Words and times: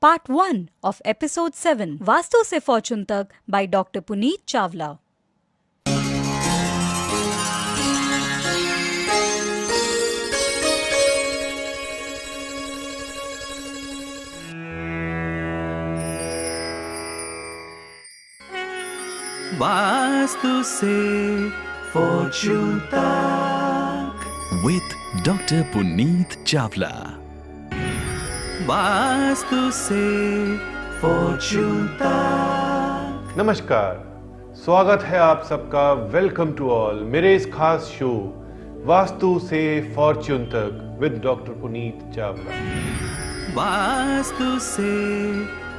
Part 0.00 0.28
1 0.28 0.70
of 0.84 1.02
Episode 1.04 1.56
7 1.56 1.98
Vastu 1.98 2.44
se 2.44 2.60
Fortune 2.60 3.04
Tak 3.04 3.32
by 3.48 3.66
Dr. 3.66 4.00
Puneet 4.00 4.46
Chawla. 4.46 4.98
Vastu 19.58 20.62
से 20.62 20.96
fortune 21.92 22.78
तक 22.94 24.26
with 24.64 24.92
Dr. 25.28 25.64
Puneet 25.72 26.36
Chawla. 26.44 27.27
Vastu 28.68 29.70
से 29.70 30.56
तक। 31.86 33.34
नमस्कार 33.38 34.02
स्वागत 34.56 35.02
है 35.02 35.18
आप 35.18 35.42
सबका। 35.48 35.92
वेलकम 35.92 36.52
टू 36.52 36.70
ऑल 36.70 37.00
मेरे 37.04 37.36
इस 37.36 37.46
खास 37.52 37.80
शो 37.98 38.10
वास्तु 38.84 39.38
से 39.38 39.92
फॉर्च्यून 39.96 40.44
तक 40.44 40.98
विद 41.00 41.20
डॉक्टर 41.24 41.52
पुनीत 41.52 42.12
चावला 42.14 42.50
वास्तु 43.54 44.58
से 44.58 44.92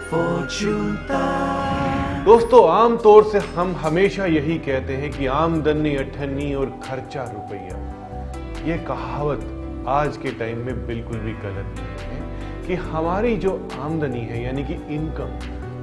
फॉर्चून 0.09 0.95
तक। 0.95 2.23
दोस्तों 2.25 2.69
आमतौर 2.69 3.23
से 3.23 3.39
हम 3.39 3.75
हमेशा 3.75 4.25
यही 4.25 4.57
कहते 4.57 4.93
हैं 4.93 5.11
कि 5.11 5.25
आमदनी 5.25 5.95
अठन्नी 5.95 6.53
और 6.55 6.65
खर्चा 6.65 7.23
रुपया। 7.23 7.77
ये 8.65 8.77
कहावत 8.77 9.55
आज 9.87 10.17
के 10.17 10.31
टाइम 10.31 10.57
में 10.57 10.87
बिल्कुल 10.87 11.17
भी 11.17 11.33
गलत 11.33 11.65
नहीं। 11.79 11.87
है 11.87 11.98
कि 12.69 12.75
हमारी 12.75 13.37
जो 13.37 13.67
आमदनी 13.79 14.19
है, 14.19 14.43
यानी 14.43 14.63
कि 14.63 14.73
इनकम 14.73 15.39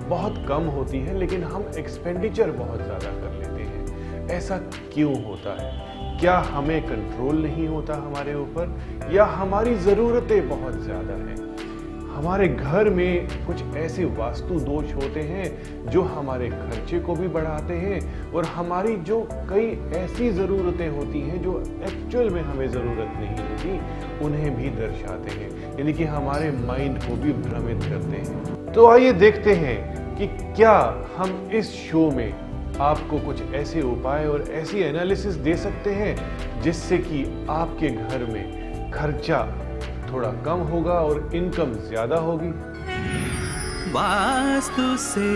बहुत 0.08 0.44
कम 0.48 0.62
होती 0.62 0.98
है, 0.98 1.18
लेकिन 1.18 1.44
हम 1.44 1.70
एक्सपेंडिचर 1.78 2.50
बहुत 2.50 2.82
ज़्यादा 2.82 3.08
कर 3.08 3.32
लेते 3.32 3.62
हैं। 3.62 4.28
ऐसा 4.28 4.58
क्यों 4.94 5.24
होता 5.24 5.62
है? 5.62 5.86
क्या 6.20 6.38
हमें 6.38 6.82
कंट्रोल 6.82 7.42
नहीं 7.42 7.68
होता 7.68 7.94
हमारे 7.94 8.34
ऊपर? 8.34 8.80
या 9.12 9.24
हमारी 9.24 9.74
जरूरतें 9.74 10.48
बहुत 10.48 10.72
ज़्यादा 10.72 11.12
हैं? 11.12 11.45
हमारे 12.16 12.48
घर 12.48 12.88
में 12.90 13.28
कुछ 13.46 13.62
ऐसे 13.76 14.04
वास्तु 14.04 14.54
दोष 14.60 14.92
होते 14.94 15.20
हैं 15.20 15.90
जो 15.90 16.02
हमारे 16.02 16.48
खर्चे 16.48 17.00
को 17.00 17.14
भी 17.14 17.28
बढ़ाते 17.28 17.74
हैं 17.74 18.32
और 18.32 18.44
हमारी 18.44 18.96
जो 18.96 19.28
कई 19.32 19.66
ऐसी 19.96 20.30
ज़रूरतें 20.30 20.88
होती 20.88 21.20
हैं 21.20 21.42
जो 21.42 21.60
एक्चुअल 21.60 22.30
में 22.30 22.40
हमें 22.42 22.68
ज़रूरत 22.68 23.12
नहीं 23.16 23.36
होती, 23.36 23.80
उन्हें 24.24 24.56
भी 24.56 24.68
दर्शाते 24.70 25.30
हैं। 25.30 25.78
यानी 25.78 25.92
कि 25.92 26.04
हमारे 26.04 26.50
माइंड 26.50 26.98
को 26.98 27.16
भी 27.16 27.32
भ्रमित 27.32 27.84
करते 27.84 28.16
हैं। 28.16 28.72
तो 28.72 28.86
आइए 28.86 29.12
देखते 29.12 29.54
हैं 29.54 29.76
कि 30.16 30.26
क्या 30.26 31.06
हम 31.16 31.50
इस 31.54 31.74
शो 31.90 32.10
में 32.10 32.32
आपको 32.80 33.18
कुछ 33.18 33.42
ऐसे 33.54 33.82
उपाय 33.82 34.26
और 34.26 34.48
ऐसी 34.52 34.80
एनालिसिस 34.80 35.34
दे 35.34 35.56
सकते 35.56 35.90
हैं 35.90 36.16
जिससे 36.62 36.98
कि 36.98 37.46
आपके 37.50 37.88
घर 37.88 38.24
में 38.24 38.90
खर्चा 38.90 39.65
थोड़ा 40.12 40.30
कम 40.44 40.60
होगा 40.70 40.92
और 40.92 41.30
इनकम 41.34 41.72
ज़्यादा 41.88 42.16
होगी। 42.18 42.50
वास्तु 43.92 44.96
से 44.96 45.30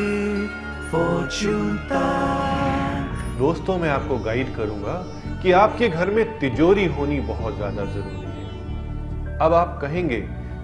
दोस्तों 3.38 3.76
मैं 3.78 3.88
आपको 3.88 4.16
गाइड 4.18 4.54
करूँगा 4.56 4.94
कि 5.42 5.52
आपके 5.52 5.88
घर 5.88 6.10
में 6.10 6.24
तिजोरी 6.38 6.84
होनी 6.86 7.20
बहुत 7.20 7.56
ज़्यादा 7.56 7.84
ज़रूरी 7.84 8.26
है। 8.26 9.38
अब 9.38 9.54
आप 9.54 9.78
कहेंगे 9.82 10.20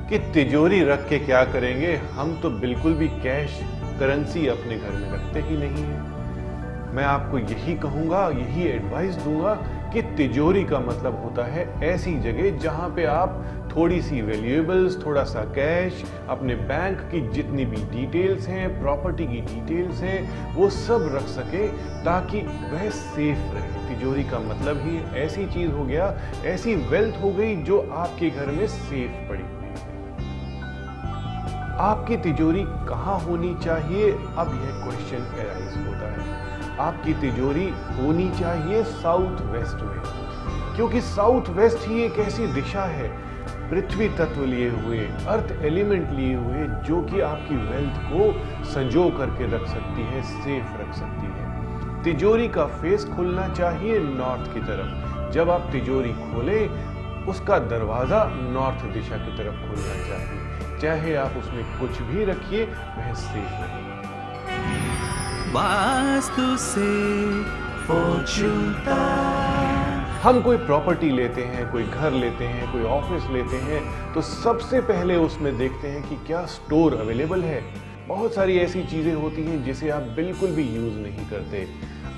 कि 0.09 0.19
तिजोरी 0.34 0.83
रख 0.84 1.09
के 1.09 1.19
क्या 1.19 1.45
करेंगे? 1.45 1.95
हम 2.12 2.34
तो 2.43 2.51
बिल्कुल 2.51 2.95
भी 2.95 3.09
कैश 3.23 3.61
करेंसी 4.01 4.47
अपने 4.47 4.77
घर 4.77 4.91
में 4.91 5.11
रखते 5.12 5.41
ही 5.41 5.57
नहीं 5.57 5.84
है। 5.84 6.95
मैं 6.95 7.05
आपको 7.05 7.39
यही 7.39 7.75
कहूँगा 7.77 8.29
यही 8.31 8.67
एडवाइस 8.69 9.15
दूँगा 9.15 9.55
कि 9.93 10.03
तिजोरी 10.17 10.65
का 10.65 10.78
मतलब 10.81 11.23
होता 11.25 11.44
है 11.47 11.69
ऐसी 11.84 12.19
जगह 12.21 12.59
जहाँ 12.59 12.88
पे 12.88 13.05
आप 13.05 13.43
थोड़ी 13.76 14.03
सी 14.03 14.22
वैल्यूएबल्स 14.22 15.06
थोड़ा 15.06 15.25
सा 15.25 15.41
कैश 15.41 16.04
अपने 16.28 16.54
बैंक 16.54 16.98
की 17.00 17.28
जितनी 17.28 17.64
भी 17.64 17.76
डिटेल्स 17.76 18.48
हैं 18.48 18.81
प्रॉपर्टी 18.81 19.26
की 19.26 19.41
डिटेल्स 19.41 20.00
हैं, 20.00 20.54
वो 20.54 20.70
सब 20.70 21.10
रख 21.14 21.22
सके 21.22 21.69
ताकि 22.04 22.41
वह 22.41 22.91
सेफ़ 22.91 23.54
रहे। 23.54 23.94
तिजोरी 23.94 24.25
का 24.25 24.38
मतलब 24.38 24.76
ही 24.78 25.19
ऐसी 25.19 25.47
चीज़ 25.47 25.70
हो 25.70 25.84
गया, 25.84 26.20
ऐसी 26.44 26.75
वेल्थ 26.75 27.16
हो 27.22 27.31
गई 27.31 27.56
जो 27.56 27.91
आपके 27.92 28.31
घर 28.31 28.47
में 28.47 28.66
सेफ़ 28.66 29.28
पड़ी। 29.28 29.44
आपकी 31.78 32.16
तिजोरी 32.16 32.64
कहाँ 32.66 33.19
होनी 33.19 33.54
चाहिए? 33.64 34.12
अब 34.12 34.48
यह 34.64 34.84
क्वेश्चन 34.84 35.41
एराइज 35.41 35.87
होता 35.87 36.12
है। 36.12 36.47
आपकी 36.78 37.14
तिजोरी 37.14 37.69
होनी 37.70 38.31
चाहिए 38.31 38.82
साउथ 38.84 39.41
वेस्ट 39.41 39.75
में। 39.75 40.00
क्योंकि 40.76 41.00
साउथ 41.00 41.43
वेस्ट 41.48 41.88
ही 41.88 42.03
एक 42.03 42.19
ऐसी 42.19 42.47
दिशा 42.47 42.82
है 42.82 43.36
पृथ्वी 43.71 44.09
तत्व 44.09 44.44
लिए 44.44 44.71
हुए 44.71 44.99
अर्थ 45.28 45.53
एलिमेंट 45.62 46.10
लिए 46.10 46.34
हुए, 46.34 46.66
जो 46.84 47.03
कि 47.03 47.21
आपकी 47.21 47.56
वेल्थ 47.56 47.97
को 48.03 48.32
संजो 48.65 49.10
करके 49.10 49.47
रख 49.47 49.66
सकती 49.66 50.03
है 50.03 50.22
सेफ़ 50.22 50.82
रख 50.82 50.94
सकती 50.94 51.27
है। 51.27 52.03
तिजोरी 52.03 52.49
का 52.49 52.66
फेस 52.66 53.05
खुलना 53.05 53.49
चाहिए 53.49 53.99
नॉर्थ 53.99 54.55
की 54.55 54.60
तरफ़। 54.60 55.32
जब 55.32 55.50
आप 55.50 55.69
तिजोरी 55.72 56.12
खोलें, 56.12 56.69
उसका 57.26 57.59
दरवाज़ा 57.59 58.25
नॉर्थ 58.32 58.84
दिशा 58.84 59.16
की 59.16 59.37
तरफ़ 59.37 59.56
खुलना 59.69 59.94
चाहिए। 60.09 60.78
चाहे 60.78 61.15
आप 61.15 61.32
उसमें 61.37 61.65
कुछ 61.81 62.03
भी 62.03 62.25
रखिए, 62.25 62.65
वह 62.65 63.12
सेफ़ 63.15 63.34
रहेगा 63.34 63.94
वास्तु 65.53 66.56
से 66.56 66.87
हम 70.26 70.41
कोई 70.42 70.56
प्रॉपर्टी 70.59 71.09
लेते 71.10 71.42
हैं, 71.42 71.70
कोई 71.72 71.84
घर 71.84 72.12
लेते 72.12 72.44
हैं, 72.44 72.70
कोई 72.72 72.82
ऑफ़िस 72.84 73.26
लेते 73.32 73.56
हैं 73.56 74.12
तो 74.14 74.20
सबसे 74.20 74.81
पहले 74.81 75.16
उसमें 75.16 75.56
देखते 75.59 75.88
हैं 75.88 76.03
कि 76.09 76.16
क्या 76.26 76.44
स्टोर 76.47 76.94
अवेलेबल 76.94 77.42
है। 77.42 77.60
बहुत 78.09 78.34
सारी 78.34 78.56
ऐसी 78.59 78.82
चीज़ें 78.84 79.12
होती 79.14 79.42
हैं 79.42 79.62
जिसे 79.64 79.91
आप 79.91 80.03
बिल्कुल 80.16 80.50
भी 80.50 80.62
यूज़ 80.64 80.97
नहीं 80.97 81.28
करते। 81.31 81.66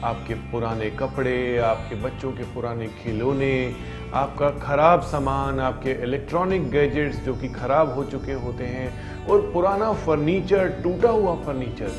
आपके 0.04 0.34
पुराने 0.50 0.91
कपड़े, 0.92 1.58
आपके 1.58 2.00
बच्चों 2.02 2.32
के 2.32 2.44
पुराने 2.54 2.86
खिलौने, 3.02 3.74
आपका 4.14 4.50
खराब 4.58 5.02
सामान, 5.02 5.60
आपके 5.60 6.02
इलेक्ट्रॉनिक 6.04 6.70
गैजेट्स 6.70 7.25
जो 7.25 7.34
कि 7.34 7.48
खराब 7.50 7.94
हो 7.94 8.04
चुके 8.06 8.40
होते 8.46 8.64
हैं 8.66 9.26
और 9.26 9.50
पुराना 9.52 9.92
फर्नीचर 10.06 10.69
टूटा 10.82 11.10
हुआ 11.10 11.34
फर्नीचर 11.44 11.92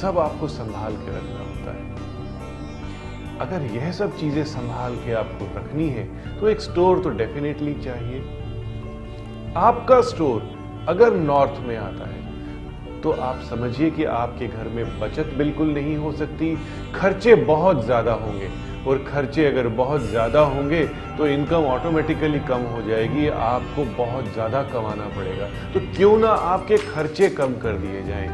सब 0.00 0.18
आपको 0.18 0.48
संभाल 0.50 0.96
के 0.96 1.16
रखना 1.16 1.38
होता 1.40 1.76
है। 1.76 1.90
अगर 3.42 3.62
यह 3.74 3.90
सब 3.92 4.16
चीज़ें 4.18 4.44
संभाल 4.46 4.96
के 4.96 5.12
आपको 5.14 5.44
रखनी 5.56 5.88
है 5.90 6.04
तो 6.40 6.48
एक 6.48 6.60
स्टोर 6.60 7.02
तो 7.02 7.10
डेफिनेटली 7.12 7.74
चाहिए। 7.76 8.20
आपका 9.58 10.00
स्टोर 10.10 10.42
अगर 10.88 11.14
नॉर्थ 11.14 11.60
में 11.66 11.76
आता 11.76 12.08
है 12.08 12.20
तो 13.02 13.10
आप 13.22 13.40
समझिए 13.44 13.90
कि 13.90 14.04
आपके 14.06 14.46
घर 14.48 14.68
में 14.68 15.00
बचत 15.00 15.32
बिल्कुल 15.38 15.72
नहीं 15.74 15.96
हो 15.96 16.12
सकती, 16.12 16.54
खर्चे 16.94 17.34
बहुत 17.36 17.84
ज़्यादा 17.84 18.12
होंगे, 18.14 18.48
और 18.86 18.98
खर्चे 19.04 19.46
अगर 19.46 19.68
बहुत 19.74 20.00
ज़्यादा 20.02 20.40
होंगे 20.46 20.84
तो 21.18 21.26
इनकम 21.28 21.64
ऑटोमेटिकली 21.66 22.40
कम 22.48 22.62
हो 22.66 22.82
जाएगी, 22.82 23.26
आपको 23.28 23.84
बहुत 23.96 24.32
ज़्यादा 24.32 24.62
कमाना 24.64 25.08
पड़ेगा। 25.16 25.48
तो 25.74 25.80
क्यों 25.96 26.16
ना 26.18 26.28
आपके 26.28 26.76
खर्चे 26.86 27.28
कम 27.30 27.54
कर 27.62 27.78
दिए 27.78 28.02
जाएँ। 28.02 28.28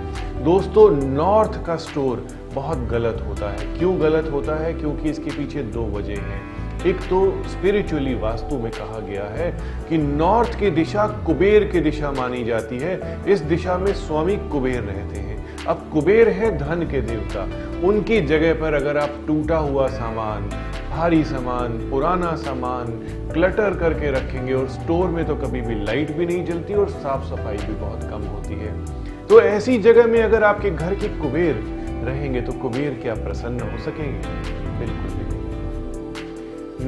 दोस्तों, 0.44 0.90
नॉर्थ 1.08 1.62
का 1.66 1.76
स्टोर 1.78 2.26
बहुत 2.58 2.78
गलत 2.78 3.24
होता 3.28 3.50
है। 3.50 3.78
क्यों 3.78 4.00
गलत 4.00 4.30
होता 4.32 4.54
है? 4.64 4.74
क्योंकि 4.74 5.10
इसके 5.10 5.30
पीछे 5.30 5.62
दो 5.62 5.82
वजह 5.86 6.20
हैं। 6.20 6.40
एक 6.86 6.96
तो 6.96 7.42
स्पिरिचुअली 7.48 8.14
वास्तु 8.14 8.58
में 8.58 8.70
कहा 8.72 8.98
गया 8.98 9.24
है 9.24 9.50
कि 9.88 9.98
नॉर्थ 9.98 10.58
की 10.58 10.70
दिशा 10.70 11.06
कुबेर 11.26 11.64
की 11.64 11.80
दिशा 11.80 12.10
मानी 12.12 12.44
जाती 12.44 12.78
है। 12.78 13.18
इस 13.28 13.40
दिशा 13.40 13.78
में 13.78 13.92
स्वामी 13.94 14.36
कुबेर 14.36 14.80
रहते 14.80 15.20
हैं। 15.20 15.64
अब 15.66 15.88
कुबेर 15.92 16.28
है 16.28 16.58
धन 16.58 16.82
के 16.82 17.00
देवता। 17.00 17.42
उनकी 17.88 18.20
जगह 18.20 18.54
पर 18.54 18.74
अगर 18.74 18.98
आप 18.98 19.10
टूटा 19.26 19.58
हुआ 19.58 19.86
सामान, 19.88 20.50
भारी 20.90 21.24
सामान, 21.24 21.90
पुराना 21.90 22.34
सामान 22.36 22.86
क्लटर 23.32 23.78
करके 23.78 24.10
रखेंगे 24.10 24.52
और 24.52 24.68
स्टोर 24.68 25.08
में 25.08 25.24
तो 25.26 25.36
कभी 25.36 25.60
भी 25.60 25.84
लाइट 25.84 26.16
भी 26.16 26.26
नहीं 26.26 26.44
जलती 26.44 26.74
और 26.74 26.88
साफ़ 26.88 27.24
सफ़ाई 27.24 27.56
भी 27.56 27.74
बहुत 27.74 28.02
कम 28.02 28.22
होती 28.22 28.54
है। 28.54 28.84
तो 29.26 29.40
ऐसी 29.40 29.78
जगह 29.78 30.06
में 30.06 30.22
अगर 30.22 30.44
आपके 30.44 30.70
घर 30.70 30.94
के 30.94 31.08
कुबेर 31.08 31.77
रहेंगे 32.08 32.40
तो 32.40 32.52
कुबेर 32.60 32.98
क्या 33.02 33.14
प्रसन्न 33.16 33.70
हो 33.70 33.78
सकेंगे? 33.84 34.36
बिल्कुल 34.78 35.10
नहीं। 35.12 35.26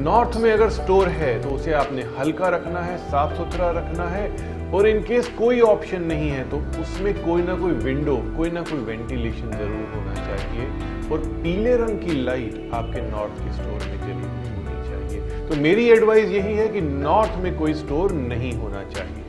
नॉर्थ 0.03 0.37
में 0.37 0.51
अगर 0.51 0.69
स्टोर 0.71 1.07
है 1.09 1.31
तो 1.41 1.49
उसे 1.51 1.73
आपने 1.75 2.03
हल्का 2.17 2.49
रखना 2.49 2.81
है 2.81 2.97
साफ़ 2.99 3.33
सुथरा 3.37 3.69
रखना 3.71 4.07
है, 4.09 4.25
और 4.71 4.87
इन 4.87 5.01
केस 5.03 5.27
कोई 5.37 5.59
ऑप्शन 5.61 6.03
नहीं 6.03 6.29
है 6.29 6.43
तो 6.49 6.57
उसमें 6.81 7.13
कोई 7.15 7.41
ना 7.43 7.55
कोई 7.55 7.71
विंडो, 7.85 8.15
कोई 8.37 8.51
ना 8.51 8.61
कोई 8.61 8.79
वेंटिलेशन 8.81 9.51
ज़रूर 9.51 9.85
होना 9.95 10.13
चाहिए, 10.17 10.65
और 11.11 11.25
पीले 11.43 11.75
रंग 11.77 11.99
की 11.99 12.21
लाइट 12.23 12.71
आपके 12.73 13.01
नॉर्थ 13.09 13.43
के 13.43 13.53
स्टोर 13.53 13.79
में 13.87 13.97
ज़रूर 13.99 14.29
होनी 14.47 14.77
चाहिए। 14.89 15.47
तो 15.47 15.61
मेरी 15.61 15.89
एडवाइस 15.89 16.29
यही 16.29 16.55
है 16.55 16.67
कि 16.67 16.81
नॉर्थ 16.81 17.37
में 17.43 17.57
कोई 17.57 17.73
स्टोर 17.75 18.11
नहीं 18.13 18.53
होना 18.53 18.83
चाहिए। 18.89 19.25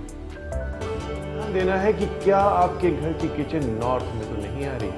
देना 1.53 1.75
है 1.77 1.93
कि 1.93 2.07
क्या 2.25 2.39
आपके 2.39 2.91
घर 2.91 3.13
की 3.13 3.29
किचन 3.29 3.65
नॉर्थ 3.81 4.15
में 4.15 4.23
तो 4.25 4.43
नहीं 4.43 4.67
आ 4.67 4.77
रही। 4.77 4.91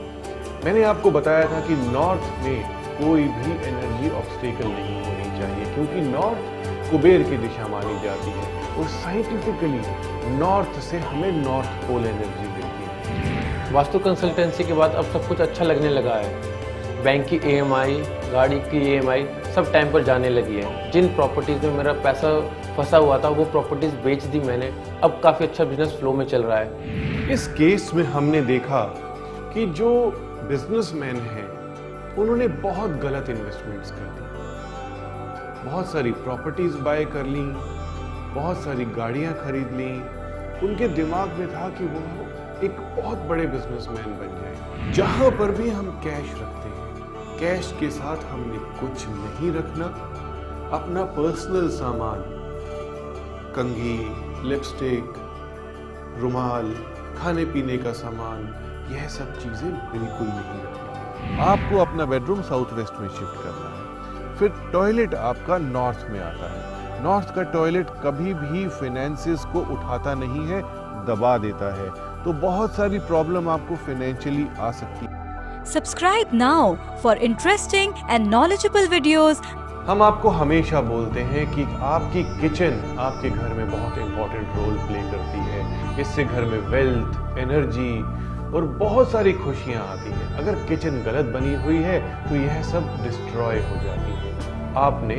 मैंने 0.65 0.83
आपको 0.83 1.11
बताया 1.11 1.47
था 1.47 1.61
कि 1.61 1.75
नॉर्थ 1.77 2.45
में 2.45 2.63
कोई 2.99 3.23
भी 3.23 3.51
एनर्जी 3.69 4.11
ऑब्स्टेकल 4.11 4.69
नहीं 4.69 4.95
होनी 5.05 5.25
चाहिए 5.39 5.65
क्योंकि 5.75 6.01
नॉर्थ 6.01 6.91
कुबेर 6.91 7.23
की 7.23 7.37
दिशा 7.37 7.67
मानी 7.69 7.99
जाती 8.01 8.31
है 8.31 8.63
और 8.79 8.87
साइंटिफिकली 8.87 10.39
नॉर्थ 10.39 10.81
से 10.81 10.99
हमें 10.99 11.33
नॉर्थ 11.45 11.69
पोल 11.89 12.07
एनर्जी 12.07 12.49
मिलती 12.49 12.87
है। 12.87 13.73
वास्तु 13.73 13.99
कंसल्टेंसी 13.99 14.65
के 14.65 14.73
बाद 14.73 14.95
अब 14.95 15.05
सब 15.05 15.29
कुछ 15.29 15.41
अच्छा 15.41 15.65
लगने 15.65 15.89
लगा 15.89 16.15
है। 16.15 17.03
बैंक 17.05 17.27
की 17.27 17.41
ईएमआई 17.45 18.03
गाड़ी 18.33 18.61
की 18.61 18.93
ईएमआई 18.93 19.27
सब 19.55 19.73
टाइम 19.73 19.93
पर 19.93 20.03
जाने 20.03 20.29
लगी 20.31 20.61
है। 20.61 20.91
जिन 20.91 21.15
प्रॉपर्टीज़ 21.15 21.67
में 21.67 21.77
मेरा 21.77 21.93
पैसा 21.93 22.39
फंसा 22.77 22.97
हुआ 22.97 23.19
था 23.19 23.29
वो 23.29 23.45
प्रॉपर्टीज़ 23.45 23.95
बेच 24.05 24.25
दी 24.25 24.41
मैंने। 24.41 24.73
अब 25.03 25.21
काफ़ी 25.25 25.47
अच्छा 25.47 25.65
बिज़नेस 25.65 25.97
फ्लो 26.01 26.13
में 26.13 26.27
चल 26.27 26.43
रहा 26.43 26.59
है। 26.59 27.33
इस 27.33 27.49
केस 27.49 27.91
में 27.95 28.05
हमने 28.05 28.41
देखा 28.43 28.85
कि 29.55 29.67
जो 29.67 29.91
बिजनेसमैन 30.49 31.17
हैं, 31.17 31.49
उन्होंने 32.15 32.49
बहुत 32.49 32.91
गलत 32.91 33.29
इन्वेस्टमेंट्स 33.29 33.91
कर 33.91 33.97
दी। 33.97 35.65
बहुत 35.65 35.87
सारी 35.87 36.13
प्रॉपर्टीज़ 36.13 36.77
बाय 36.77 37.05
कर 37.05 37.25
ली, 37.25 37.45
बहुत 38.35 38.59
सारी 38.59 38.85
गाड़ियाँ 38.85 39.35
खरीद 39.35 39.71
ली। 39.71 39.93
उनके 40.67 40.89
दिमाग 40.89 41.29
में 41.29 41.49
था 41.49 41.69
कि 41.69 41.85
वो 41.85 42.01
एक 42.63 42.77
बहुत 42.97 43.19
बड़े 43.19 43.47
बिजनेसमैन 43.47 44.19
बन 44.19 44.29
जाए। 44.41 44.93
जहाँ 44.93 45.31
पर 45.31 45.51
भी 45.51 45.71
हम 45.71 45.91
कैश 46.05 46.35
रखते 46.35 46.69
हैं 46.69 46.85
कैश 47.39 47.75
के 47.81 47.91
साथ 47.91 48.17
हमने 48.17 48.59
कुछ 48.81 49.07
नहीं 49.09 49.53
रखना। 49.53 49.85
अपना 50.77 51.05
पर्सनल 51.05 51.69
सामान, 51.69 52.23
कंघी 53.57 53.99
लिपस्टिक 54.49 55.15
रुमाल 56.19 56.75
खाने 57.19 57.45
पीने 57.45 57.79
का 57.79 57.93
सामान 57.93 58.47
यह 58.91 59.09
सब 59.09 59.39
चीज़ें 59.39 59.71
बिल्कुल 59.93 60.27
नहीं 60.27 60.63
रखनी 60.63 61.39
आपको 61.41 61.79
अपना 61.79 62.05
बेडरूम 62.05 62.43
साउथ 62.43 62.73
वेस्ट 62.73 63.01
में 63.01 63.09
शिफ्ट 63.09 63.43
करना 63.43 63.69
है। 63.69 64.37
फिर 64.37 64.71
टॉयलेट 64.73 65.15
आपका 65.15 65.59
नॉर्थ 65.59 66.07
में 66.11 66.21
आता 66.21 66.51
है। 66.53 67.03
नॉर्थ 67.05 67.35
का 67.35 67.43
टॉयलेट 67.53 67.91
कभी 68.05 68.35
भी 68.35 68.69
फाइनेंसिस 68.69 69.45
को 69.45 69.61
उठाता 69.75 70.15
नहीं 70.15 70.47
है 70.47 70.61
दबा 71.07 71.37
देता 71.39 71.75
है। 71.75 71.89
तो 72.25 72.33
बहुत 72.33 72.75
सारी 72.75 72.99
प्रॉब्लम 72.99 73.49
आपको 73.49 73.77
फाइनेंशियली 73.77 74.47
आ 74.59 74.71
सकती 74.71 75.07
है। 75.07 75.23
Subscribe 75.65 76.33
now 76.39 76.77
for 77.03 77.17
interesting 77.29 77.93
and 78.11 78.33
knowledgeable 78.35 78.89
videos. 78.95 79.43
हम 79.87 80.03
आपको 80.03 80.29
हमेशा 80.29 80.81
बोलते 80.81 81.21
हैं 81.21 81.47
कि 81.55 81.63
आपकी 81.83 82.23
किचन 82.41 82.97
आपके 82.99 83.31
घर 83.31 83.55
में 83.55 83.71
बहुत 83.71 83.99
इंपॉर्टेंट 83.99 84.57
रोल 84.57 84.77
प्ले 84.87 85.03
करती 85.11 85.39
है। 85.49 86.01
इससे 86.01 86.25
घर 86.25 86.45
में 86.45 86.59
वेल्थ 86.69 87.39
एनर्जी 87.39 87.91
और 88.55 88.65
बहुत 88.81 89.11
सारी 89.11 89.33
खुशियाँ 89.35 89.87
आती 89.89 90.11
हैं। 90.11 90.35
अगर 90.37 90.55
किचन 90.67 91.03
गलत 91.03 91.33
बनी 91.35 91.55
हुई 91.63 91.79
है 91.83 92.01
तो 92.29 92.37
यह 92.37 92.63
सब 92.63 92.89
डिस्ट्रॉय 93.03 93.61
हो 93.61 93.83
जाती 93.85 94.13
है। 94.15 94.33
आपने 94.79 95.17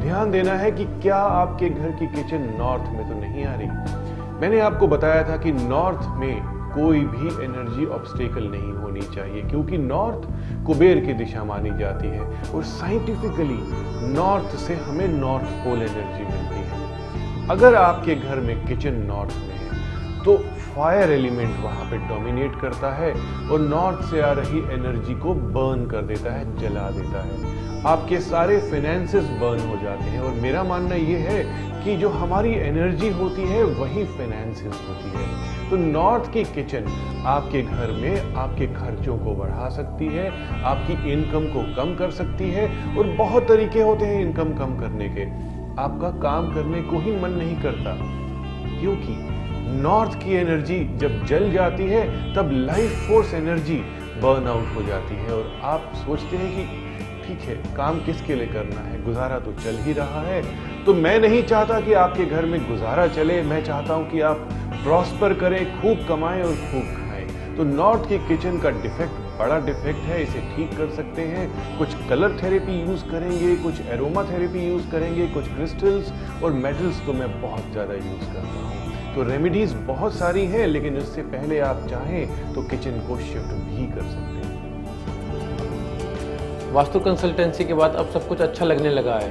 ध्यान 0.00 0.30
देना 0.30 0.52
है 0.54 0.70
कि 0.72 0.84
क्या 1.02 1.16
आपके 1.16 1.68
घर 1.70 1.90
की 1.92 2.06
किचन 2.14 2.48
नॉर्थ 2.58 2.90
में 2.92 3.08
तो 3.08 3.20
नहीं 3.20 3.44
आ 3.46 3.54
रही। 3.54 3.68
मैंने 4.40 4.60
आपको 4.60 4.88
बताया 4.88 5.22
था 5.28 5.36
कि 5.36 5.52
नॉर्थ 5.52 6.06
में 6.16 6.54
कोई 6.74 7.00
भी 7.00 7.28
एनर्जी 7.44 7.84
ऑब्स्टेकल 7.88 8.44
नहीं 8.44 8.72
होनी 8.72 9.00
चाहिए, 9.04 9.42
क्योंकि 9.42 9.78
नॉर्थ 9.78 10.26
कुबेर 10.66 10.98
की 11.04 11.12
दिशा 11.14 11.44
मानी 11.44 11.70
जाती 11.78 12.08
है 12.08 12.50
और 12.50 12.62
साइंटिफिकली 12.64 13.58
नॉर्थ 14.14 14.56
से 14.58 14.74
हमें 14.78 15.08
नॉर्थ 15.10 15.54
पोल 15.64 15.82
एनर्जी 15.82 16.24
मिलती 16.24 16.60
है। 16.62 17.48
अगर 17.50 17.74
आपके 17.74 18.14
घर 18.16 18.40
में 18.40 18.66
किचन 18.66 19.02
नॉर्थ 19.08 19.36
में 19.38 19.54
है 19.54 20.24
तो 20.24 20.36
फायर 20.76 21.10
एलिमेंट 21.10 21.60
वहाँ 21.60 21.84
पे 21.84 21.96
डोमिनेट 21.98 22.60
करता 22.60 22.92
है 22.94 23.12
और 23.50 23.60
नॉर्थ 23.60 24.00
से 24.04 24.20
आ 24.20 24.32
रही 24.32 24.58
एनर्जी 24.58 25.14
को 25.14 25.34
बर्न 25.34 25.86
कर 25.86 26.02
देता 26.02 26.32
है, 26.32 26.58
जला 26.58 26.90
देता 26.90 27.22
है। 27.22 27.54
आपके 27.86 28.18
सारे 28.20 28.58
फाइनेंसेस 28.58 29.24
बर्न 29.24 29.60
हो 29.68 29.76
जाते 29.82 30.04
हैं 30.04 30.20
और 30.20 30.30
मेरा 30.32 30.62
मानना 30.62 30.94
यह 30.94 31.18
है 31.18 31.84
कि 31.84 31.96
जो 31.96 32.08
हमारी 32.08 32.52
एनर्जी 32.52 33.08
होती 33.08 33.42
है, 33.42 33.62
वही 33.62 34.04
फाइनेंसेस 34.04 34.82
होती 34.88 35.10
है। 35.18 35.70
तो 35.70 35.76
नॉर्थ 35.76 36.32
की 36.32 36.44
किचन 36.44 36.92
आपके 37.26 37.62
घर 37.62 37.90
में 37.92 38.34
आपके 38.34 38.66
खर्चों 38.66 39.18
को 39.18 39.34
बढ़ा 39.34 39.68
सकती 39.68 40.06
है, 40.06 40.28
आपकी 40.62 41.12
इनकम 41.12 41.46
को 41.46 41.62
कम 41.76 41.94
कर 41.94 42.10
सकती 42.10 42.50
है 42.50 42.68
और 42.98 43.06
बहुत 43.06 43.48
तरीके 43.48 43.82
होते 43.82 44.06
हैं 44.06 44.20
इनकम 44.20 44.54
कम 44.54 44.78
करने 44.80 45.08
के। 45.08 45.24
आपका 45.82 46.10
काम 46.20 46.54
करने 46.54 46.82
को 46.82 46.98
ही 46.98 47.16
मन 47.16 47.30
नहीं 47.30 47.56
करता। 47.62 48.25
क्योंकि 48.80 49.36
नॉर्थ 49.82 50.14
की 50.14 50.34
एनर्जी 50.34 50.96
जब 50.96 51.24
जल 51.24 51.52
जाती 51.52 51.82
है, 51.82 52.34
तब 52.34 52.50
life 52.52 53.08
force 53.08 53.34
energy 53.34 53.76
burn 54.22 54.46
out 54.46 54.76
हो 54.76 54.82
जाती 54.82 55.14
है। 55.14 55.32
और 55.32 55.60
आप 55.62 55.92
सोचते 55.94 56.36
हैं 56.36 56.50
कि 56.56 56.86
ठीक 57.26 57.40
है, 57.40 57.54
काम 57.74 58.00
किसके 58.00 58.34
लिए 58.34 58.46
करना 58.46 58.80
है? 58.80 59.04
गुजारा 59.04 59.38
तो 59.38 59.52
चल 59.52 59.76
ही 59.76 59.92
रहा 59.92 60.20
है। 60.20 60.42
तो 60.84 60.94
मैं 60.94 61.20
नहीं 61.20 61.42
चाहता 61.42 61.80
कि 61.80 61.92
आपके 61.92 62.24
घर 62.24 62.46
में 62.46 62.68
गुजारा 62.70 63.06
चले। 63.06 63.42
मैं 63.42 63.64
चाहता 63.64 63.94
हूँ 63.94 64.10
कि 64.10 64.20
आप 64.20 64.48
प्रॉस्पर 64.72 65.34
करें, 65.34 65.80
खूब 65.80 66.06
कमाएँ 66.08 66.42
और 66.42 66.54
खूब 66.54 66.82
खाएँ। 66.82 67.56
तो 67.56 67.64
नॉर्थ 67.64 68.08
की 68.08 68.18
किचन 68.18 68.58
का 68.58 68.70
डिफेक्ट 68.70 69.25
बड़ा 69.38 69.58
डिफेक्ट 69.60 69.98
है, 70.00 70.22
इसे 70.22 70.40
ठीक 70.54 70.76
कर 70.78 70.88
सकते 70.96 71.22
हैं। 71.24 71.78
कुछ 71.78 71.94
कलर 72.08 72.36
थेरेपी 72.42 72.80
यूज़ 72.80 73.04
करेंगे, 73.04 73.54
कुछ 73.56 73.80
एरोमा 73.88 74.22
थेरेपी 74.24 74.66
यूज़ 74.68 74.90
करेंगे, 74.90 75.26
कुछ 75.26 75.48
क्रिस्टल्स 75.48 76.12
और 76.42 76.52
मेटल्स 76.54 77.04
तो 77.06 77.12
मैं 77.12 77.28
बहुत 77.42 77.72
ज़्यादा 77.72 77.94
यूज़ 77.94 78.26
करता 78.26 78.56
हूँ। 78.58 79.14
तो 79.14 79.22
रेमेडीज 79.22 79.72
बहुत 79.86 80.14
सारी 80.14 80.44
हैं, 80.46 80.66
लेकिन 80.66 80.96
इससे 80.96 81.22
पहले 81.24 81.58
आप 81.62 81.86
चाहें 81.90 82.54
तो 82.54 82.62
किचन 82.62 82.98
को 83.08 83.16
शिफ्ट 83.18 83.52
भी 83.66 83.86
कर 83.86 84.02
सकते 84.04 84.38
हैं। 84.38 84.54
वास्तु 86.72 87.00
कंसल्टेंसी 87.00 87.64
के 87.64 87.74
बाद 87.74 87.94
अब 87.94 88.10
सब 88.10 88.26
कुछ 88.28 88.40
अच्छा 88.40 88.64
लगने 88.64 88.90
लगा 88.90 89.14
है। 89.14 89.30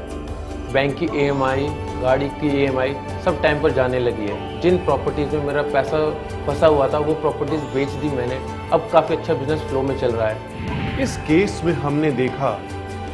बैंक 0.74 0.96
की 0.98 1.06
ईएमआई 1.16 1.68
गाड़ी 2.02 2.28
की 2.32 2.48
ईएमआई 2.62 2.94
सब 3.26 3.42
टाइम 3.42 3.62
पर 3.62 3.72
जाने 3.72 4.00
लगी 4.00 4.28
है। 4.28 4.62
जिन 4.62 4.78
प्रॉपर्टीज़ 4.86 5.36
में 5.36 5.44
मेरा 5.44 5.62
पैसा 5.74 6.00
फंसा 6.48 6.68
हुआ 6.68 6.88
था, 6.88 6.98
वो 7.00 7.14
प्रॉपर्टीज़ 7.16 7.62
बेच 7.74 7.90
दी 8.02 8.10
मैंने। 8.10 8.40
अब 8.74 8.90
काफ़ी 8.92 9.16
अच्छा 9.16 9.34
बिज़नेस 9.34 9.62
फ्लो 9.62 9.82
में 9.82 9.98
चल 10.00 10.12
रहा 10.12 10.28
है। 10.28 11.02
इस 11.02 11.18
केस 11.18 11.62
में 11.66 11.74
हमने 11.74 12.12
देखा 12.12 12.50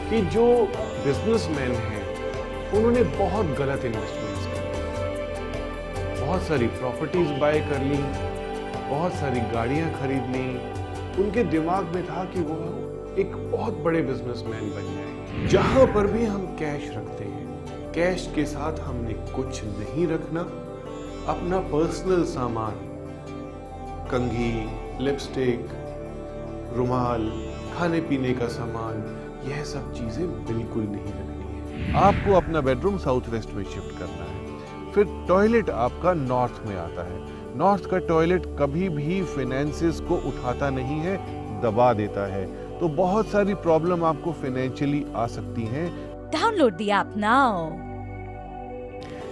कि 0.10 0.22
जो 0.22 0.46
बिजनेसमैन 1.06 1.72
हैं, 1.72 2.04
उन्होंने 2.72 3.04
बहुत 3.18 3.46
गलत 3.46 3.86
इन्वेस्टमेंट्स 3.86 4.46
कर 4.46 4.60
बहुत 6.22 6.42
सारी 6.42 6.68
प्रॉपर्टीज़ 6.68 7.32
बाय 7.40 7.60
कर 7.60 7.82
ली, 7.82 7.98
बहुत 8.90 9.14
सारी 9.14 9.40
गाड़ियाँ 9.54 9.90
खरीद 9.92 10.24
ली। 10.36 10.46
उनके 11.24 11.44
दिमाग 11.44 11.96
में 11.96 12.04
था 12.06 12.24
कि 12.26 12.42
वो 12.42 12.58
एक 13.22 13.36
बहुत 13.52 13.78
बड़े 13.78 14.02
बिजनेसमैन 14.02 14.70
बन 14.70 14.86
जाए 14.96 15.48
जहाँ 15.48 15.86
पर 15.86 16.08
भी 16.08 16.26
हम 16.26 16.46
कैश 16.60 16.90
रखते 16.98 17.24
हैं 17.24 17.92
कैश 17.94 18.32
के 18.36 18.46
साथ 18.46 18.80
हमने 18.80 19.14
कुछ 19.14 19.64
नहीं 19.64 20.08
रखना। 20.08 20.42
अपना 21.32 21.60
पर्सनल 21.60 22.24
सामान, 22.24 22.76
कंघी 24.12 24.54
लिपस्टिक, 25.02 25.68
रुमाल 26.78 27.32
खाने 27.78 28.02
पीने 28.02 28.34
का 28.34 28.48
सामान, 28.48 29.18
यह 29.50 29.64
सब 29.64 29.94
चीज़ें 29.94 30.46
बिल्कुल 30.46 30.84
नहीं 30.84 31.04
रखनी 31.04 31.84
है। 31.84 31.96
आपको 31.96 32.34
अपना 32.34 32.62
बेडरूम 32.62 32.98
साउथ 32.98 33.22
वेस्ट 33.30 33.54
में 33.54 33.64
शिफ्ट 33.64 34.00
करना 34.00 34.24
है। 34.24 34.42
फिर 34.92 35.26
टॉयलेट 35.28 35.70
आपका 35.70 36.14
नॉर्थ 36.14 36.62
में 36.66 36.78
आता 36.78 37.04
है। 37.04 37.20
नॉर्थ 37.58 37.86
का 37.86 37.98
टॉयलेट 37.98 38.46
कभी 38.46 38.90
भी 38.90 39.24
फाइनेंसिस 39.24 40.00
को 40.00 40.16
उठाता 40.16 40.70
नहीं 40.70 41.00
है, 41.00 41.18
दबा 41.62 41.94
देता 41.94 42.34
है। 42.34 42.46
तो 42.80 42.88
बहुत 42.88 43.28
सारी 43.28 43.54
प्रॉब्लम 43.54 44.04
आपको 44.04 44.32
फाइनेंशियली 44.32 45.06
आ 45.16 45.28
सकती 45.28 45.64
हैं। 45.64 46.12
Download 46.32 46.78
app 46.78 47.08
now. 47.08 47.91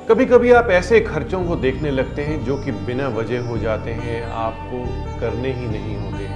कभी 0.09 0.25
कभी 0.25 0.51
आप 0.51 0.69
ऐसे 0.69 1.01
खर्चों 1.01 1.45
को 1.45 1.55
देखने 1.55 1.91
लगते 1.91 2.21
हैं 2.21 2.45
जो 2.45 2.57
कि 2.57 2.71
बिना 2.71 3.07
वजह 3.07 3.47
हो 3.47 3.57
जाते 3.57 3.91
हैं, 3.91 4.23
आपको 4.23 4.85
करने 5.19 5.53
ही 5.53 5.67
नहीं 5.67 5.97
होते 5.97 6.27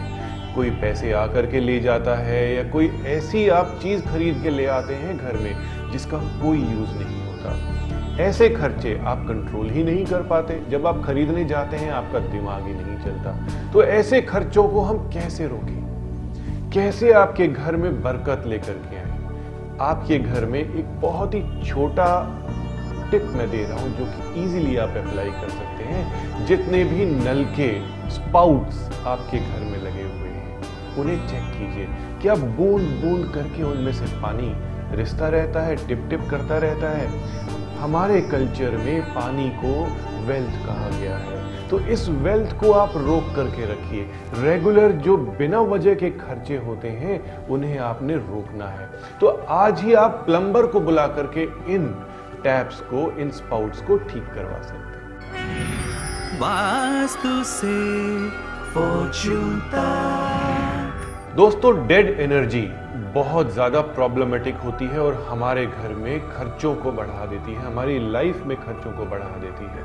कोई 0.55 0.69
पैसे 0.69 1.11
आकर 1.13 1.45
के 1.45 1.59
ले 1.59 1.79
जाता 1.79 2.15
है 2.15 2.55
या 2.55 2.63
कोई 2.63 3.01
ऐसी 3.05 3.49
आप 3.49 3.79
चीज़ 3.83 4.01
खरीद 4.01 4.39
के 4.43 4.49
ले 4.49 4.65
आते 4.65 4.93
हैं 4.93 5.17
घर 5.17 5.33
में 5.33 5.55
जिसका 5.91 6.17
कोई 6.17 6.57
यूज़ 6.57 6.91
नहीं 6.91 7.27
होता। 7.27 8.23
ऐसे 8.23 8.49
खर्चे 8.49 8.99
आप 9.03 9.17
कंट्रोल 9.17 9.69
ही 9.69 9.83
नहीं 9.83 10.05
कर 10.05 10.21
पाते। 10.21 10.61
जब 10.69 10.87
आप 10.87 11.03
खरीदने 11.05 11.45
जाते 11.45 11.77
हैं, 11.77 11.91
आपका 11.91 12.19
दिमाग 12.19 12.63
ही 12.63 12.73
नहीं 12.73 13.05
चलता। 13.05 13.47
तो 13.73 13.83
ऐसे 13.83 14.21
खर्चों 14.21 14.67
को 14.67 14.81
हम 14.81 14.97
कैसे 14.97 15.47
रोकें? 15.47 16.71
कैसे 16.73 17.11
आपके 17.11 17.47
घर 17.47 17.75
में 17.75 18.01
बरकत 18.01 18.43
लेकर 18.47 18.73
के 18.73 18.95
आए? 18.95 19.17
आपके 19.81 20.19
घर 20.19 20.45
में 20.45 20.59
एक 20.59 21.01
बहुत 21.01 21.33
ही 21.33 21.69
छोटा 21.69 22.39
टिप 23.13 23.23
मैं 23.23 23.49
दे 23.49 23.63
रहा 23.63 23.79
हूँ, 23.79 23.89
जो 23.97 24.05
कि 24.05 24.43
इजीली 24.43 24.77
आप 24.77 24.95
अप्लाई 24.97 25.31
कर 25.31 25.49
सकते 25.49 25.83
हैं। 25.83 26.45
जितने 26.45 26.83
भी 26.83 27.05
नल 27.05 27.43
के 27.59 27.67
स्पाउट्स 28.09 28.89
आपके 29.07 29.39
घर 29.39 29.59
में 29.61 29.77
लगे 29.77 30.03
हुए 30.03 30.29
हैं, 30.29 30.95
उन्हें 30.97 31.27
चेक 31.27 31.43
कीजिए 31.51 31.87
क्या 32.21 32.35
बूंद 32.35 32.87
बूंद 33.01 33.31
करके 33.35 33.63
उनमें 33.63 33.91
से 33.93 34.05
पानी 34.21 34.51
रिश्ता 34.95 35.27
रहता 35.27 35.61
है 35.61 35.75
टिप 35.87 36.07
टिप 36.09 36.27
करता 36.31 36.57
रहता 36.57 36.89
है। 36.89 37.07
हमारे 37.77 38.21
कल्चर 38.21 38.77
में 38.77 39.01
पानी 39.05 39.49
को 39.63 39.73
वेल्थ 40.27 40.65
कहा 40.65 40.89
गया 40.89 41.17
है। 41.17 41.41
तो 41.69 41.79
इस 41.79 42.07
वेल्थ 42.09 42.55
को 42.59 42.71
आप 42.71 42.93
रोक 42.97 43.35
करके 43.35 43.65
रखिए। 43.65 44.05
रेगुलर 44.43 44.91
जो 44.91 45.17
बिना 45.17 45.59
वजह 45.61 45.95
के 45.95 46.09
खर्चे 46.09 46.57
होते 46.57 46.89
हैं, 46.89 47.47
उन्हें 47.47 47.77
आपने 47.79 48.15
रोकना 48.15 48.65
है। 48.65 48.89
तो 49.21 49.27
आज 49.49 49.81
ही 49.81 49.93
आप 49.93 50.23
प्लम्बर 50.25 50.67
को 50.67 50.79
बुला 50.79 51.07
करके 51.07 51.43
इन 51.73 51.87
टैप्स 52.43 52.79
को 52.81 53.11
इन 53.19 53.29
स्पाउट्स 53.31 53.81
को 53.81 53.97
ठीक 53.97 54.25
करवा 54.35 54.61
सकते 54.61 55.37
हैं। 55.37 56.39
वास्तु 56.39 57.43
से 57.43 57.75
दोस्तों 61.35 61.71
डेड 61.87 62.19
एनर्जी 62.19 62.61
बहुत 63.13 63.51
ज़्यादा 63.53 63.81
प्रॉब्लमेटिक 63.81 64.55
होती 64.55 64.85
है 64.85 64.99
और 64.99 65.13
हमारे 65.29 65.65
घर 65.65 65.93
में 65.95 66.29
खर्चों 66.29 66.75
को 66.75 66.91
बढ़ा 66.91 67.25
देती 67.25 67.53
है 67.53 67.65
हमारी 67.65 67.97
लाइफ 68.11 68.43
में 68.45 68.55
खर्चों 68.57 68.91
को 68.91 69.05
बढ़ा 69.05 69.29
देती 69.37 69.65
है। 69.65 69.83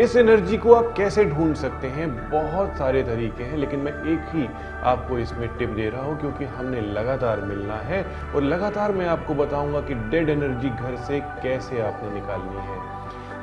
इस 0.00 0.16
एनर्जी 0.16 0.56
को 0.56 0.72
आप 0.74 0.92
कैसे 0.96 1.24
ढूंढ 1.24 1.54
सकते 1.54 1.86
हैं? 1.86 2.08
बहुत 2.30 2.76
सारे 2.78 3.02
तरीके 3.02 3.44
हैं, 3.44 3.56
लेकिन 3.56 3.80
मैं 3.80 3.92
एक 3.92 4.24
ही 4.28 4.48
आपको 4.82 5.18
इसमें 5.18 5.48
टिप 5.58 5.68
दे 5.68 5.88
रहा 5.90 6.02
हूँ, 6.02 6.18
क्योंकि 6.20 6.44
हमने 6.44 6.80
लगातार 6.80 7.40
मिलना 7.40 7.74
है 7.74 8.04
और 8.34 8.42
लगातार 8.42 8.92
मैं 8.92 9.06
आपको 9.06 9.34
बताऊँगा 9.34 9.80
कि 9.80 9.94
डेड 9.94 10.28
एनर्जी 10.28 10.68
घर 10.68 10.96
से 10.96 11.20
कैसे 11.20 11.80
आपने 11.80 12.10
निकालनी 12.10 12.56
है। 12.56 12.78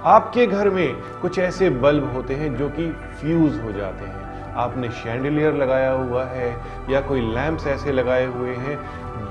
आपके 0.03 0.45
घर 0.47 0.69
में 0.69 0.93
कुछ 1.21 1.39
ऐसे 1.39 1.69
बल्ब 1.69 2.11
होते 2.13 2.33
हैं 2.33 2.55
जो 2.55 2.69
कि 2.69 2.89
फ्यूज 2.91 3.59
हो 3.63 3.71
जाते 3.71 4.05
हैं। 4.05 4.53
आपने 4.53 4.89
शैंडलियर 4.89 5.53
लगाया 5.53 5.91
हुआ 5.91 6.25
है, 6.25 6.49
या 6.89 7.01
कोई 7.01 7.21
लैंप्स 7.21 7.67
ऐसे 7.67 7.91
लगाए 7.91 8.25
हुए 8.25 8.55
हैं, 8.55 8.77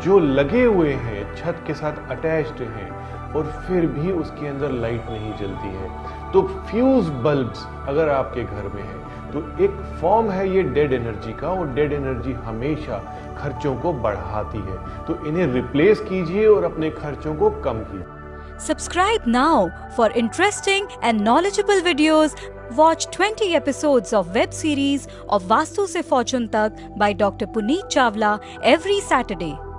जो 0.01 0.19
लगे 0.19 0.65
हुए 0.65 0.93
हैं, 0.93 1.35
छत 1.35 1.63
के 1.67 1.75
साथ 1.75 2.11
अटैच्ड 2.11 2.63
हैं, 2.63 2.91
और 3.33 3.53
फिर 3.67 3.87
भी 3.87 4.13
उसके 4.13 4.47
अंदर 4.47 4.71
लाइट 4.71 5.09
नहीं 5.11 5.33
जलती 5.37 5.69
है। 5.69 6.22
तो 6.33 6.43
फ्यूज 6.43 7.09
बल्ब्स 7.25 7.67
अगर 7.89 8.09
आपके 8.09 8.45
घर 8.45 8.69
में 8.75 8.83
है 8.83 9.01
तो 9.33 9.65
एक 9.65 9.71
फॉर्म 10.01 10.31
है 10.31 10.49
ये 10.55 10.63
डेड 10.63 10.93
एनर्जी 10.93 11.33
का, 11.33 11.49
और 11.49 11.69
डेड 11.69 11.93
एनर्जी 11.93 12.33
हमेशा 12.33 12.99
खर्चों 13.39 13.75
को 13.77 13.93
बढ़ाती 13.93 14.59
है। 14.59 15.05
तो 15.07 15.27
इन्हें 15.27 15.47
रिप्लेस 15.47 16.01
कीजिए 16.01 16.47
और 16.47 16.65
अपने 16.65 16.91
खर्चों 16.91 17.35
को 17.35 17.51
कम 17.51 17.79
कीजिए। 17.79 18.59
Subscribe 18.67 19.23
now 19.27 19.69
for 19.97 20.13
interesting 20.13 20.89
and 21.05 21.21
knowledgeable 21.21 21.81
videos 21.81 22.37
watch 22.73 23.09
20 23.17 23.43
episodes 23.43 24.15
of 24.15 24.29
web 24.29 24.51
series 24.51 25.09
of 25.29 25.47
vastu 25.47 25.85
ऐसी 25.85 26.03
फॉर्चून 26.03 26.47
तक 26.47 26.89
by 26.99 27.15
doctor 27.15 27.47
Puneet 27.47 27.87
Chawla 27.87 28.39
every 28.65 29.01
Saturday 29.01 29.72